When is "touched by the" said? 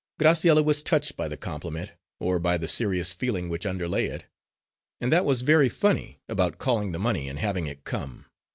0.81-1.37